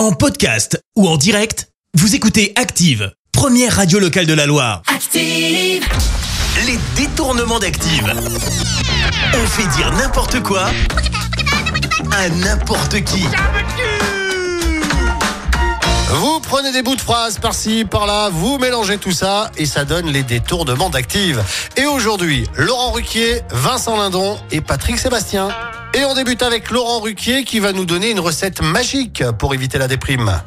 [0.00, 4.80] En podcast ou en direct, vous écoutez Active, première radio locale de la Loire.
[4.86, 5.86] Active.
[6.64, 8.10] Les détournements d'Active.
[9.34, 10.70] On fait dire n'importe quoi
[12.12, 13.26] à n'importe qui.
[16.08, 20.06] Vous prenez des bouts de phrases par-ci, par-là, vous mélangez tout ça et ça donne
[20.06, 21.44] les détournements d'Active.
[21.76, 25.50] Et aujourd'hui, Laurent Ruquier, Vincent Lindon et Patrick Sébastien.
[25.94, 29.78] Et on débute avec Laurent Ruquier qui va nous donner une recette magique pour éviter
[29.78, 30.40] la déprime.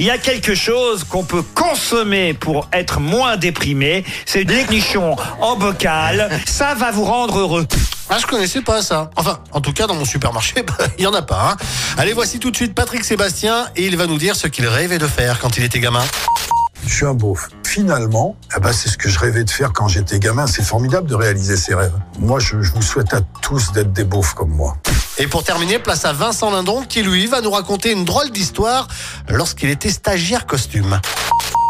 [0.00, 5.14] Il y a quelque chose qu'on peut consommer pour être moins déprimé, c'est des nichons
[5.40, 6.28] en bocal.
[6.46, 7.66] Ça va vous rendre heureux.
[8.10, 9.10] Ah, je connaissais pas ça.
[9.16, 11.50] Enfin, en tout cas, dans mon supermarché, bah, il y en a pas.
[11.52, 11.56] hein.
[11.96, 14.98] Allez, voici tout de suite Patrick Sébastien et il va nous dire ce qu'il rêvait
[14.98, 16.04] de faire quand il était gamin.
[16.86, 17.48] Je suis un beauf.
[17.64, 20.46] Finalement, eh ben, c'est ce que je rêvais de faire quand j'étais gamin.
[20.46, 21.94] C'est formidable de réaliser ses rêves.
[22.18, 24.76] Moi, je, je vous souhaite à tous d'être des beaufs comme moi.
[25.18, 28.88] Et pour terminer, place à Vincent Lindon qui, lui, va nous raconter une drôle d'histoire
[29.28, 31.00] lorsqu'il était stagiaire costume.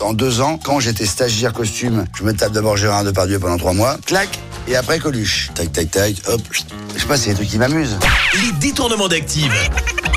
[0.00, 3.72] En deux ans, quand j'étais stagiaire costume, je me tape d'abord Gérard Depardieu pendant trois
[3.72, 4.38] mois, clac,
[4.68, 5.50] et après Coluche.
[5.54, 6.40] Tac, tac, tac, hop.
[6.94, 7.98] Je sais pas, c'est des trucs qui m'amusent.
[8.34, 9.52] Les détournements d'Active.